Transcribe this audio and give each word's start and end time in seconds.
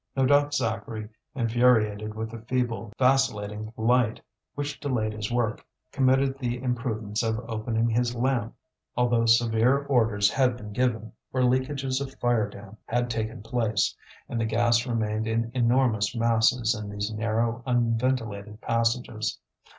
No 0.17 0.25
doubt 0.25 0.51
Zacharie, 0.55 1.09
infuriated 1.35 2.15
with 2.15 2.31
the 2.31 2.39
feeble 2.41 2.91
vacillating 2.97 3.71
light, 3.77 4.19
which 4.55 4.79
delayed 4.79 5.13
his 5.13 5.31
work, 5.31 5.63
committed 5.91 6.39
the 6.39 6.59
imprudence 6.59 7.21
of 7.21 7.39
opening 7.47 7.87
his 7.87 8.15
lamp, 8.15 8.55
although 8.97 9.27
severe 9.27 9.77
orders 9.85 10.27
had 10.31 10.57
been 10.57 10.73
given, 10.73 11.11
for 11.31 11.43
leakages 11.43 12.01
of 12.01 12.15
fire 12.19 12.49
damp 12.49 12.79
had 12.87 13.11
taken 13.11 13.43
place, 13.43 13.95
and 14.27 14.41
the 14.41 14.45
gas 14.45 14.87
remained 14.87 15.27
in 15.27 15.51
enormous 15.53 16.15
masses 16.15 16.73
in 16.73 16.89
these 16.89 17.13
narrow, 17.13 17.61
unventilated 17.67 18.59
passages. 18.59 19.37